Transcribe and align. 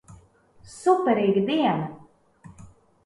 Superīga 0.77 1.45
diena! 1.51 1.93